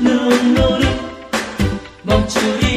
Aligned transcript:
눈물을 0.00 0.86
멈추리 2.04 2.67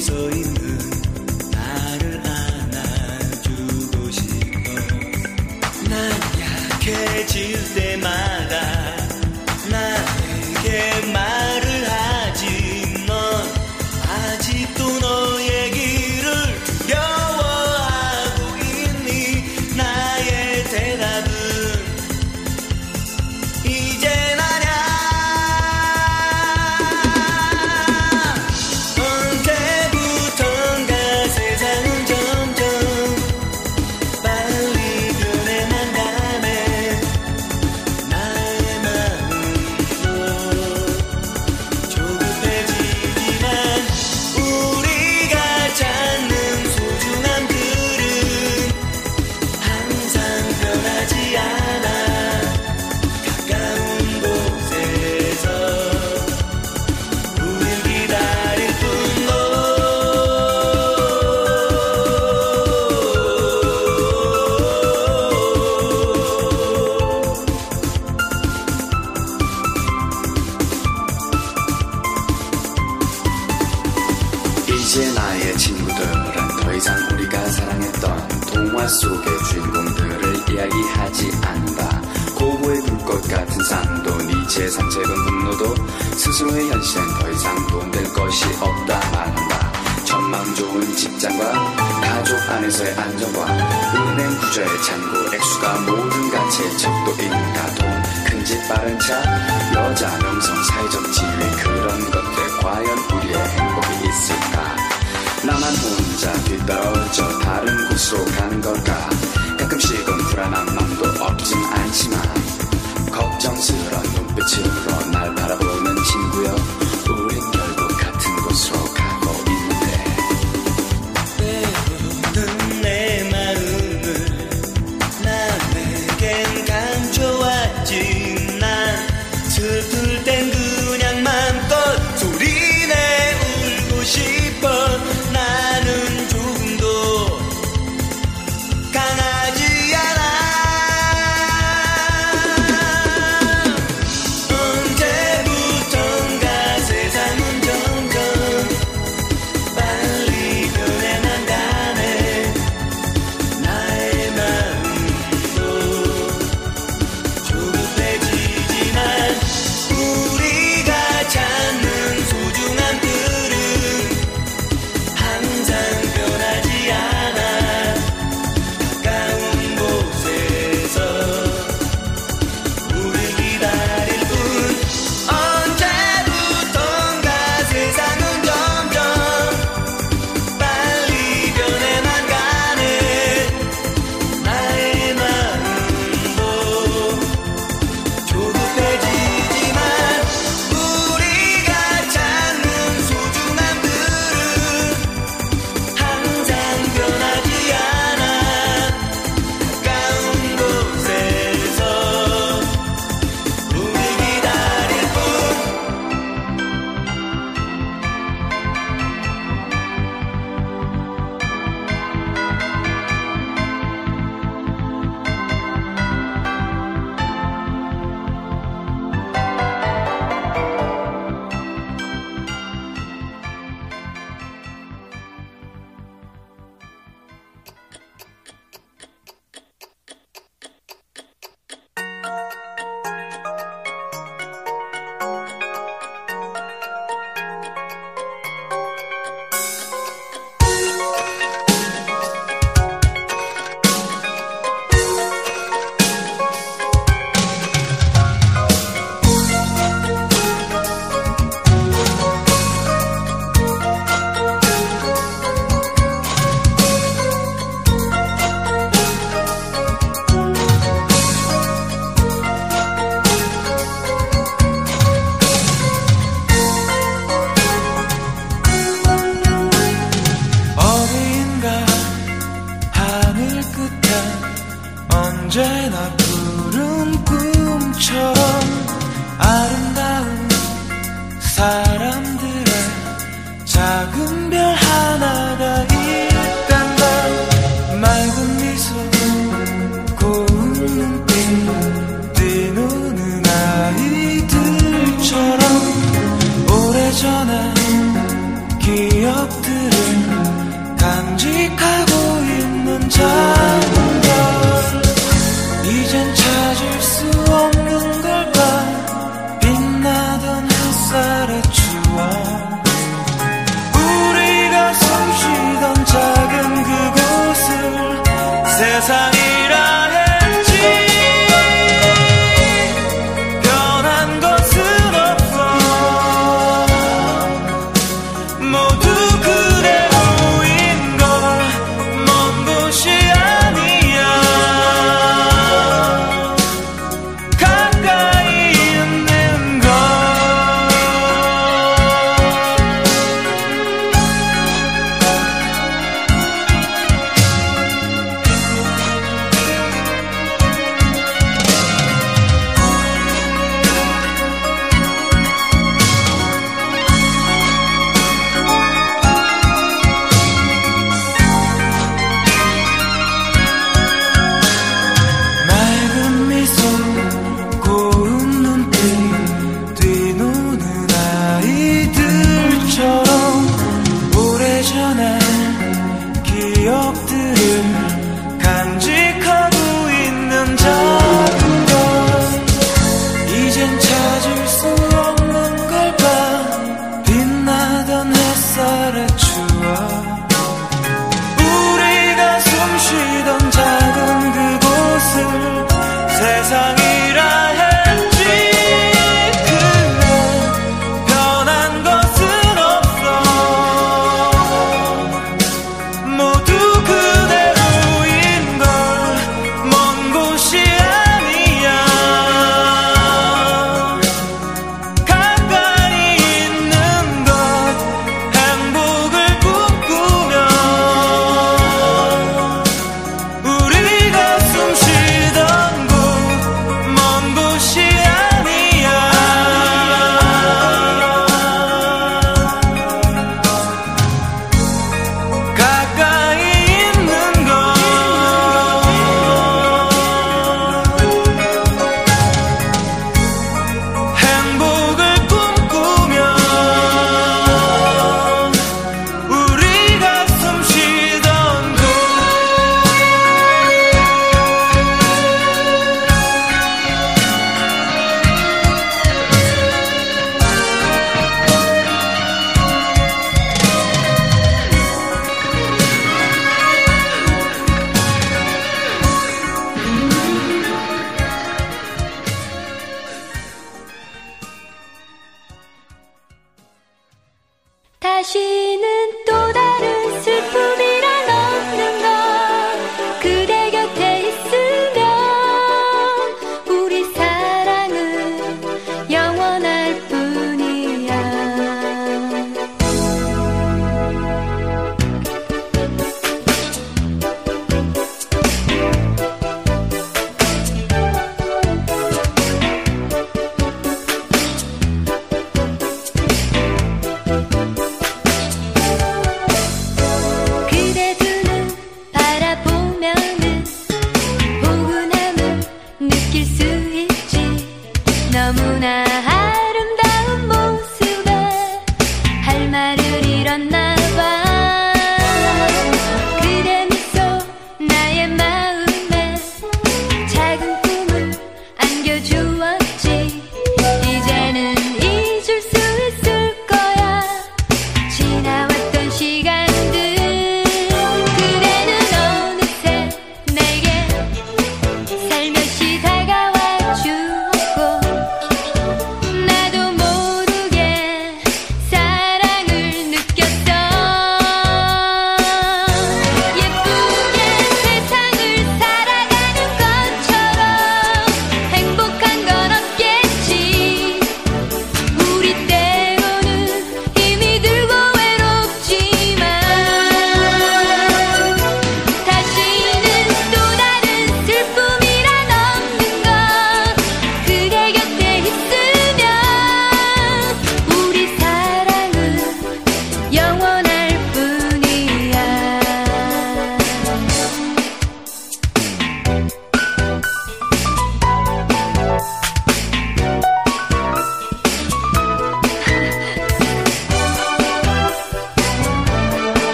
so 0.00 0.28
easy. 0.28 0.57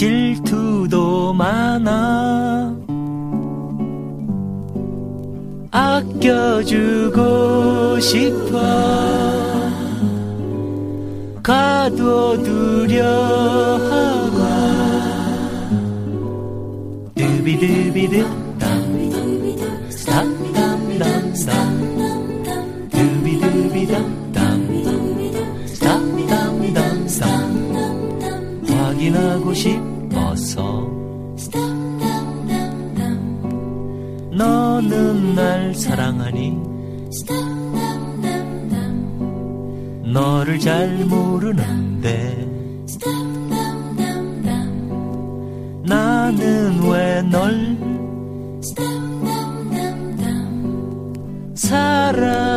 질투도 0.00 1.34
많아. 1.34 2.74
아껴주고 5.70 7.20
싶어. 8.00 8.58
가둬두려 11.42 13.04
하고. 13.90 14.38
드비드비드. 17.14 18.24
땀 18.58 18.70
스탑 19.90 20.24
땀땀땀 20.54 21.38
드비드비담 22.88 24.32
땀 24.32 24.66
스탑 25.66 26.00
땀땀땀 26.26 27.04
확인하고 28.66 29.52
싶어. 29.52 29.89
사랑하니 35.80 36.58
너를 40.12 40.58
잘 40.58 41.04
모르는데 41.06 42.46
나는 45.84 46.82
왜 46.82 47.22
널 47.22 47.78
사랑 51.54 52.49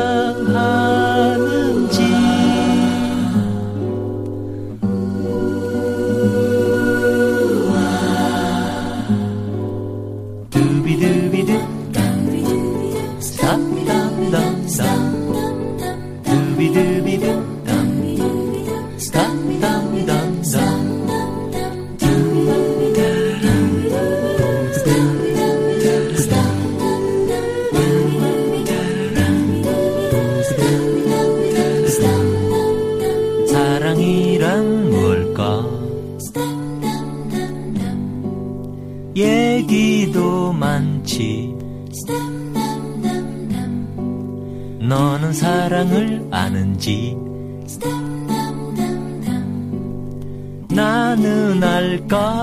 God. 52.13 52.42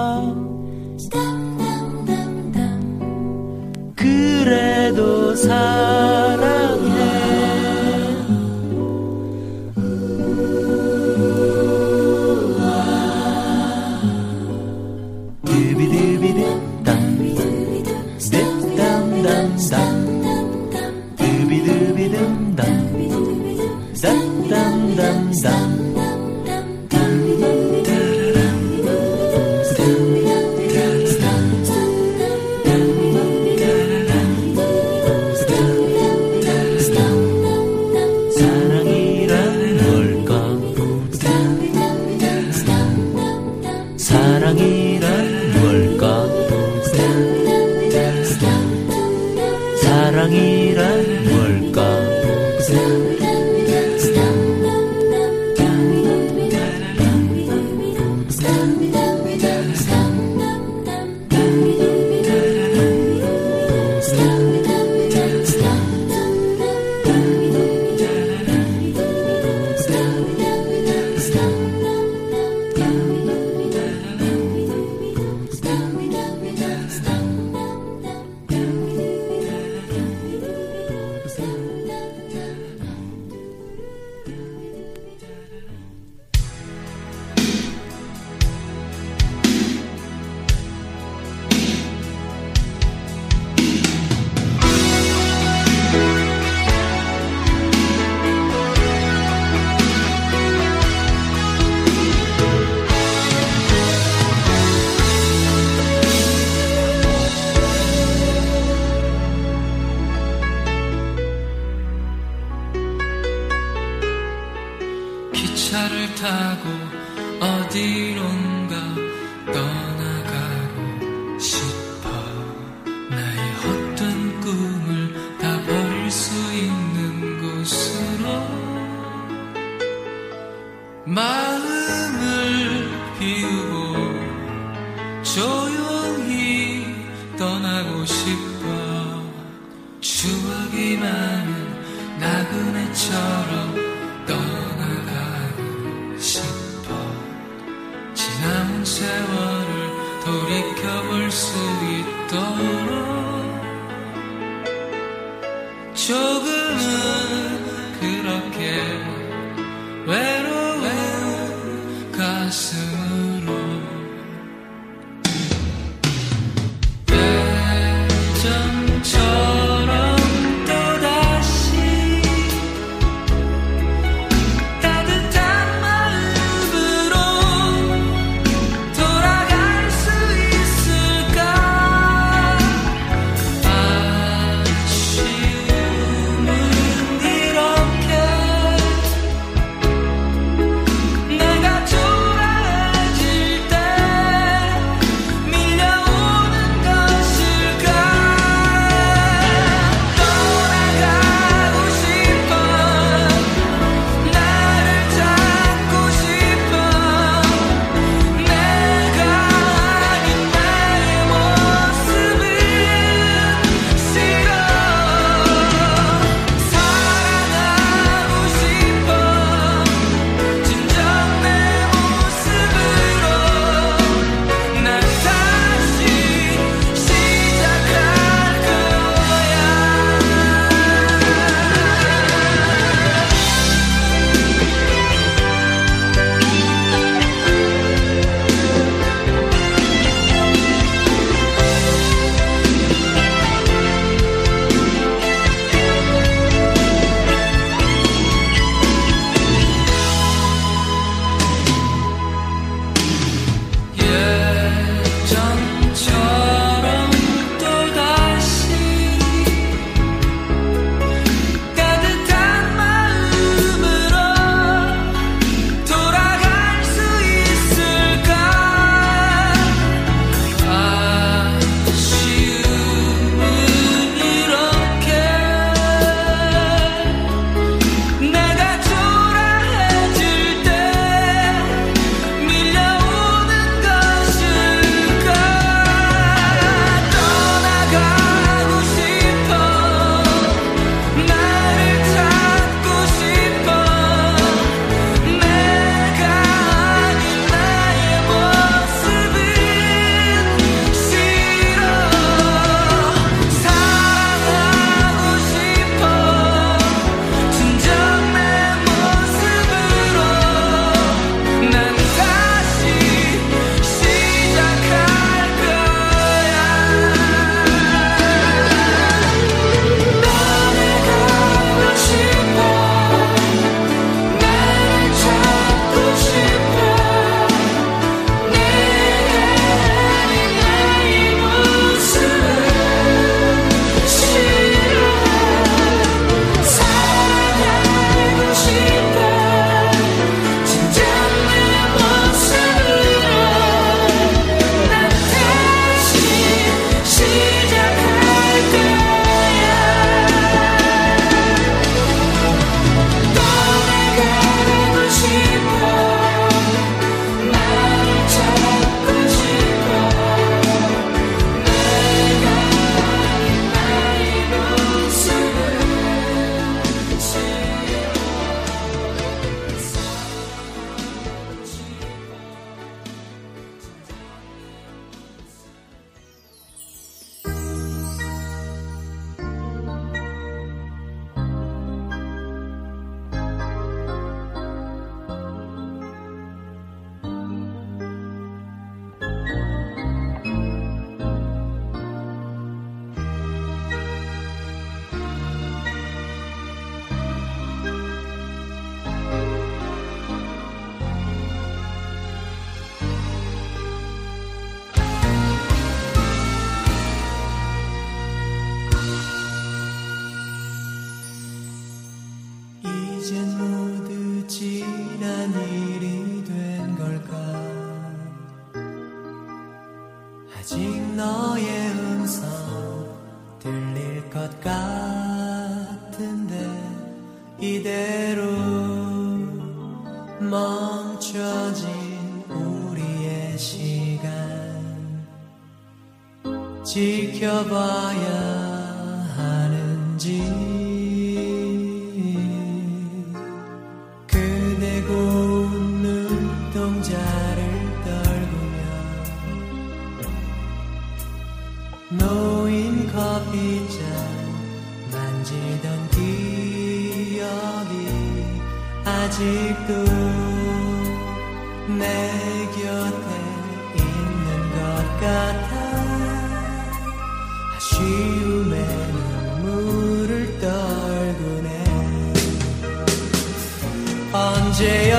언제 474.32 475.09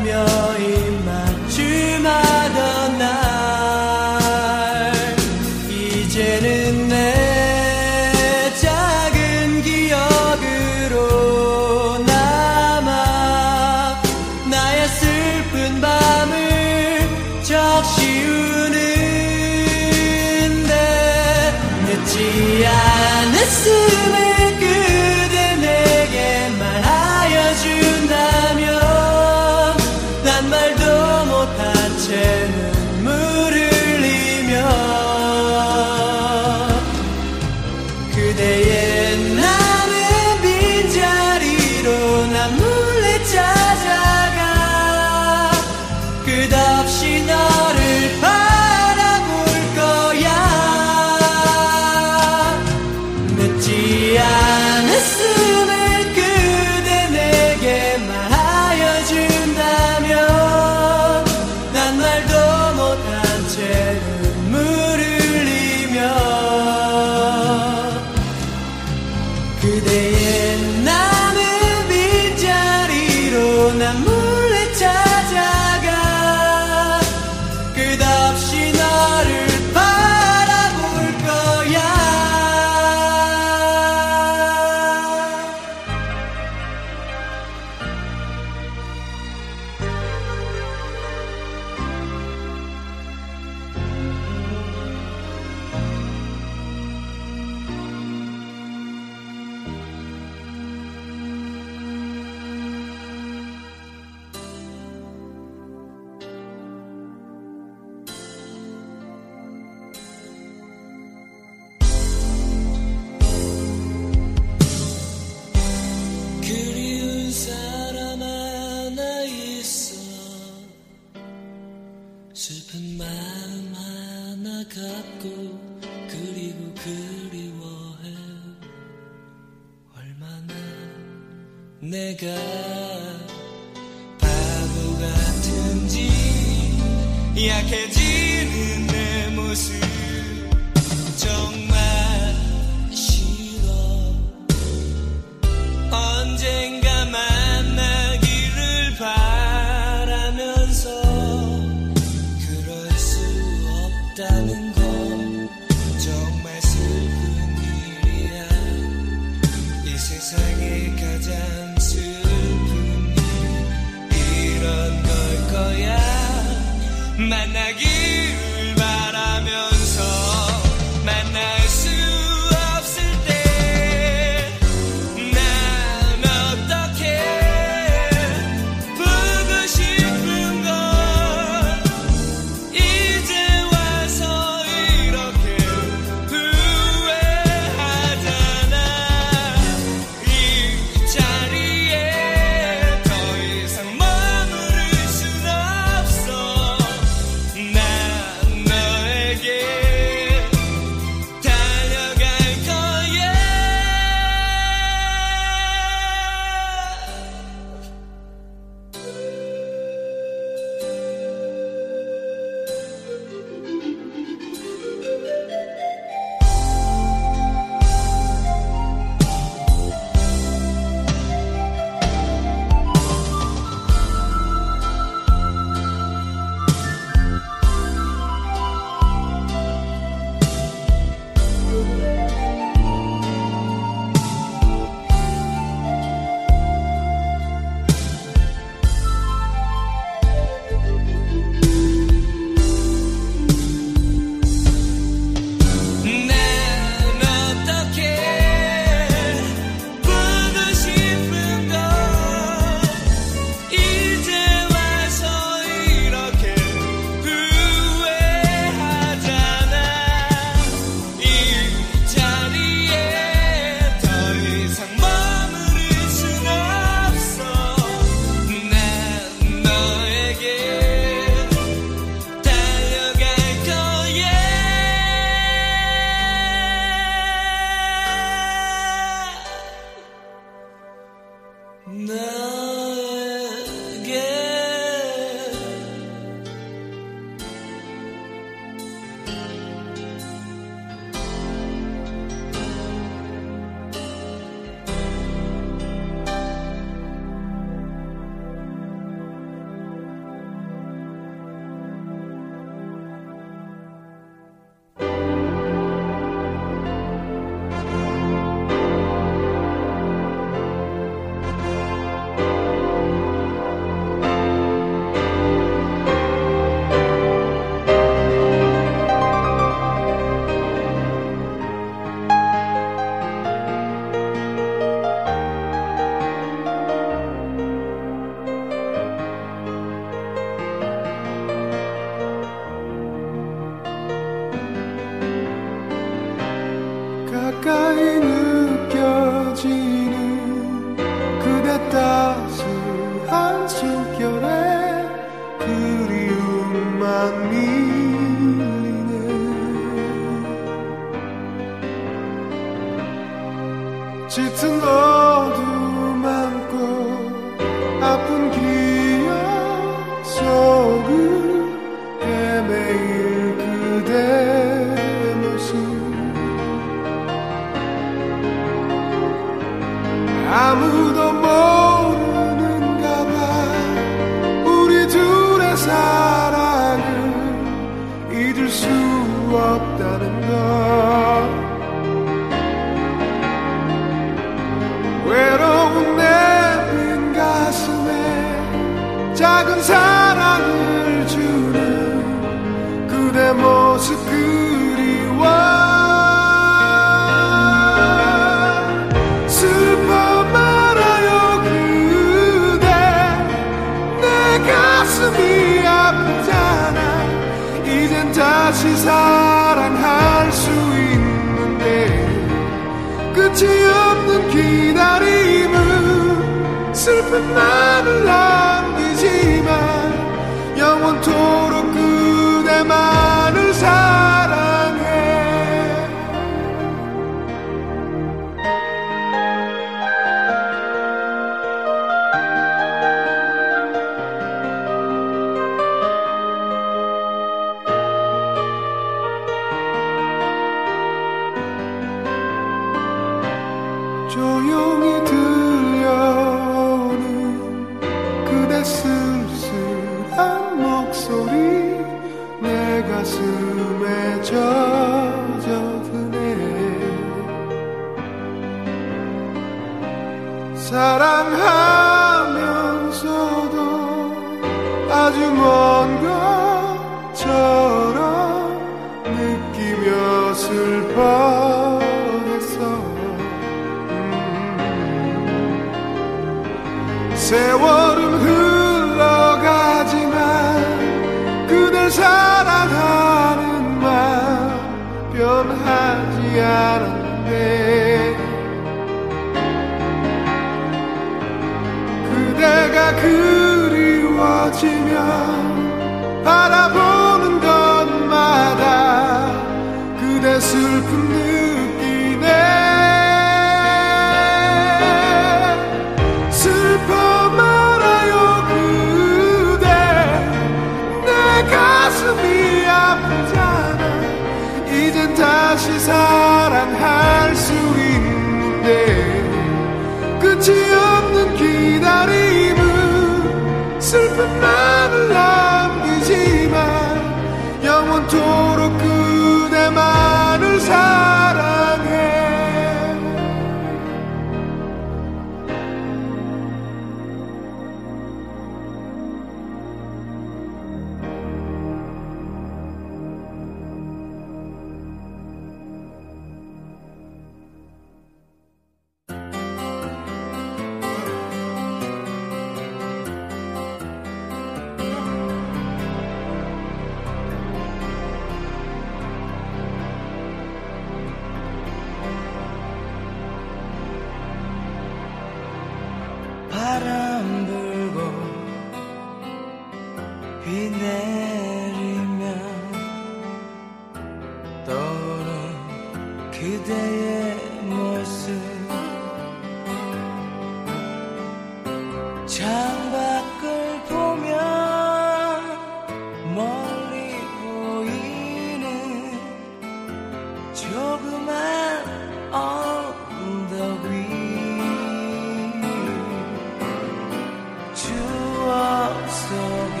마음속에 599.08 600.00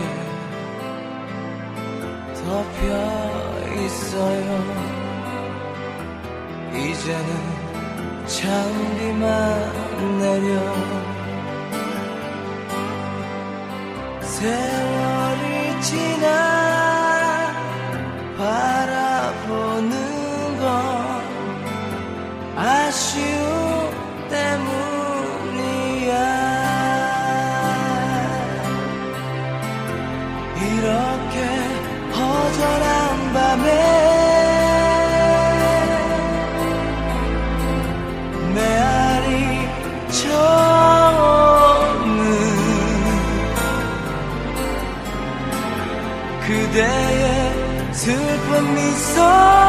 덮여 2.34 2.86
있어요. 3.74 4.48
이제는 6.74 7.30
장비만 8.26 9.24
내려 10.18 10.48
세월이 14.20 15.80
지나 15.80 16.57
so 49.18 49.67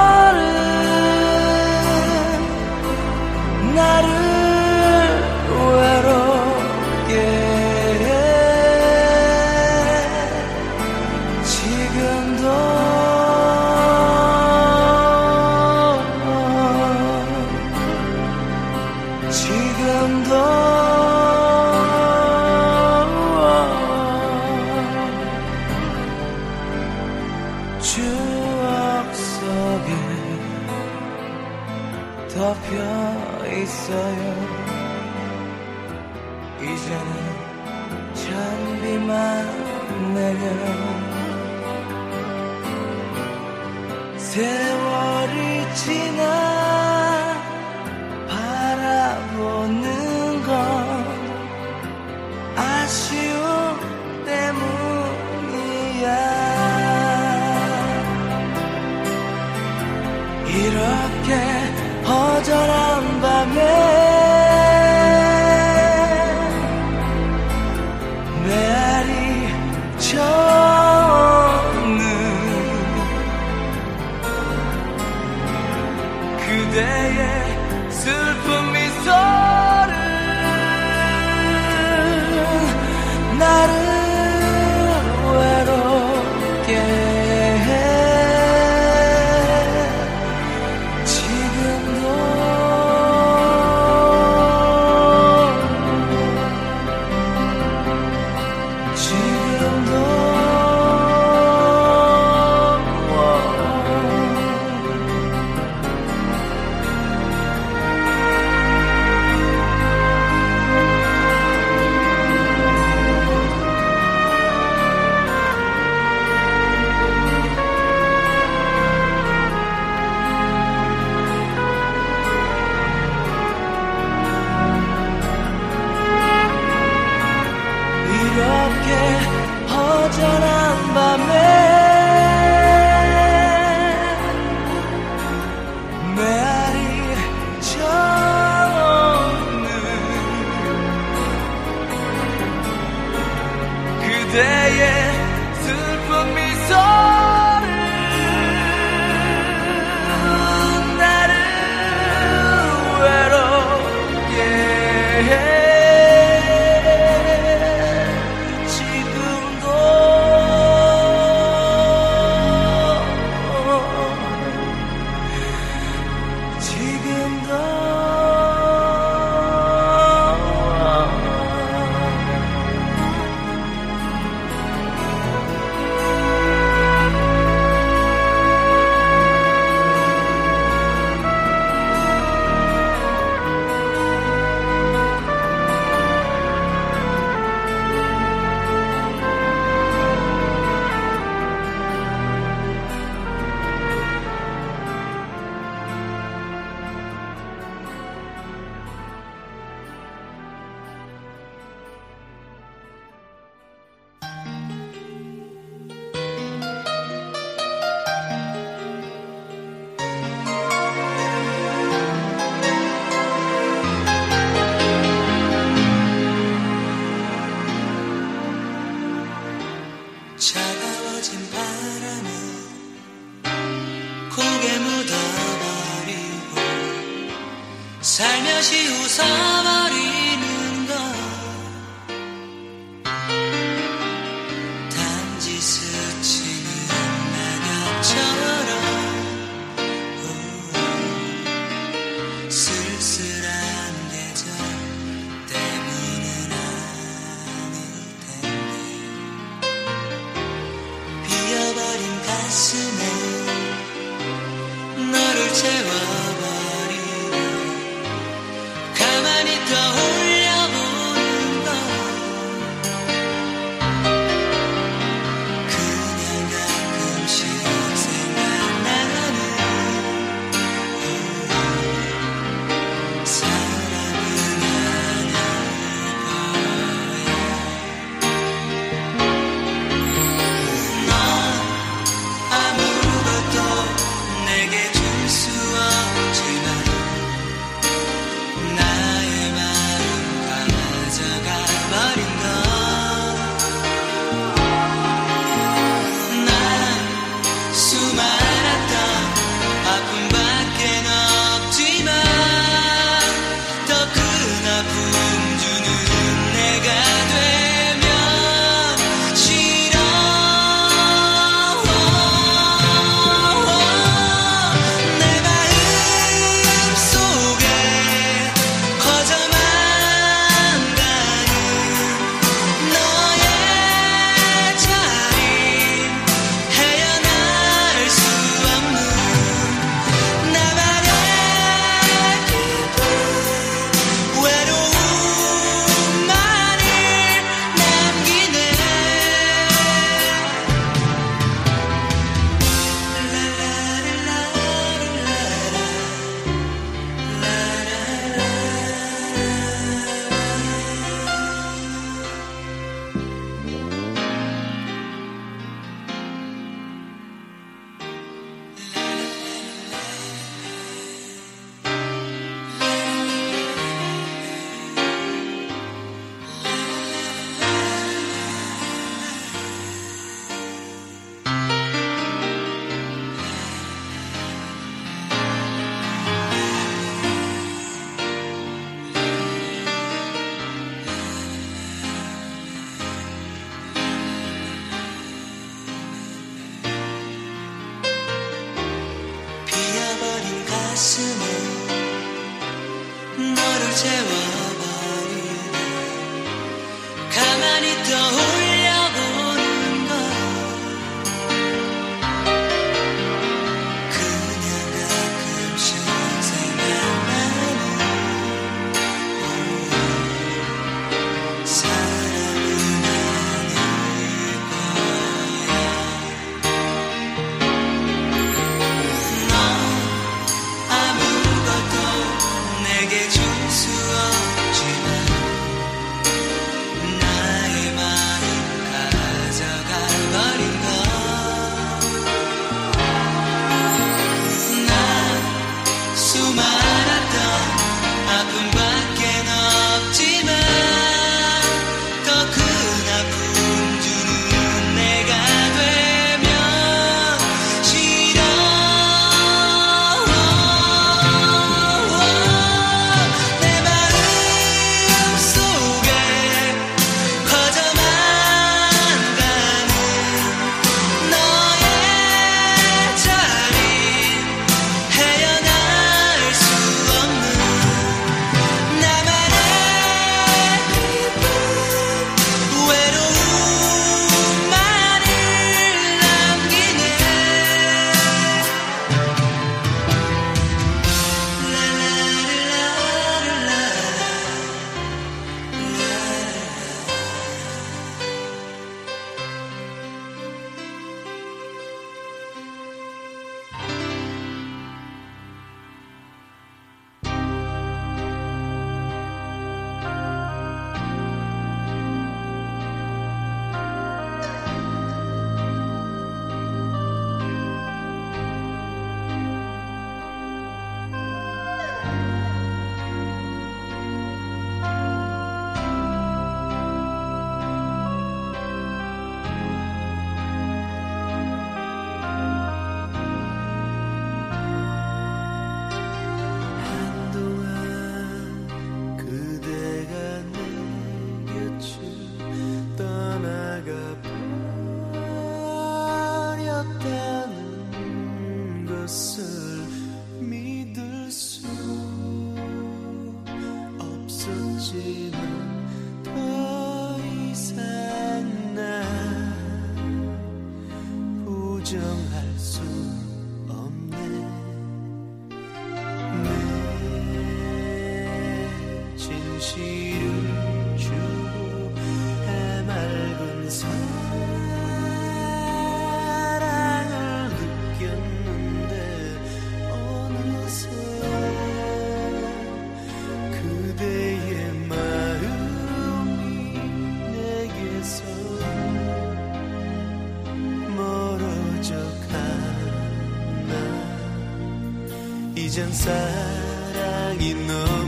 이젠 585.79 585.93
사랑이 585.93 587.53
너 587.65 587.98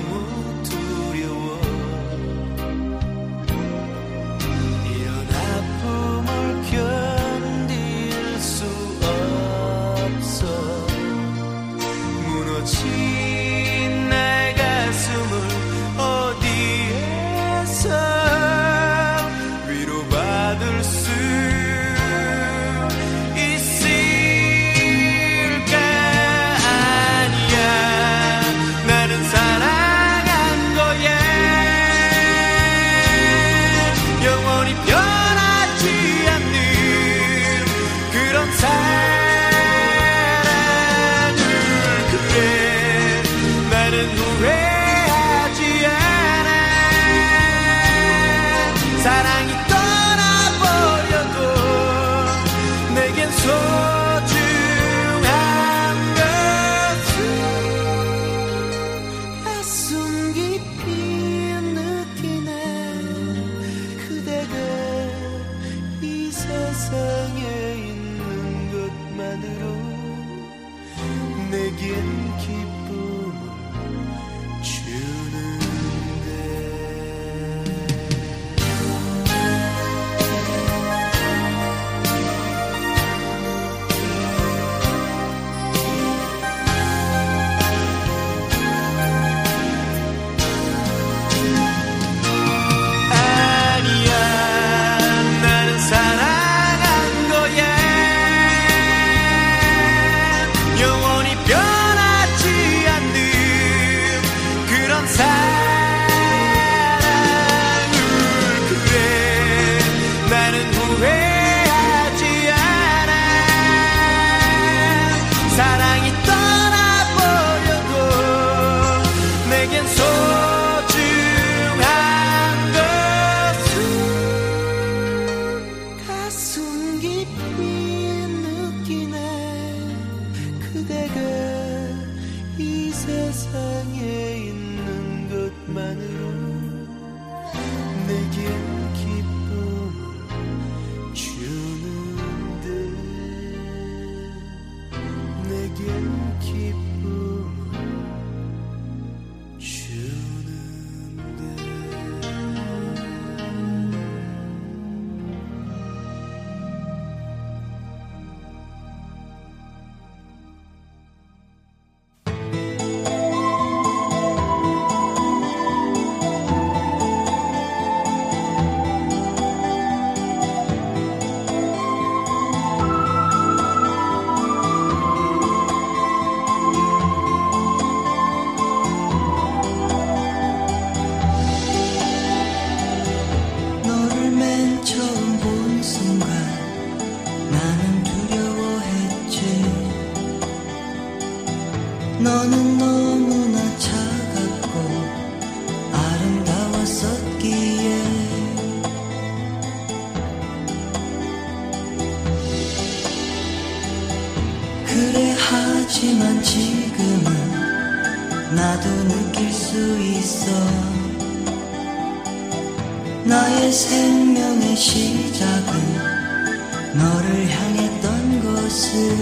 것을 218.81 219.15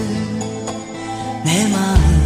내 1.44 1.68
마음 1.68 2.19